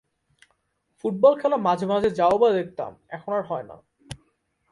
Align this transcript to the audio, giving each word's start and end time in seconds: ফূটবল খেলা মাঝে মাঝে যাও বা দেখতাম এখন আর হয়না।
ফূটবল 0.99 1.33
খেলা 1.41 1.57
মাঝে 1.57 1.85
মাঝে 1.85 2.09
যাও 2.09 2.35
বা 2.37 2.49
দেখতাম 2.51 2.91
এখন 3.09 3.31
আর 3.33 3.43
হয়না। 3.43 3.75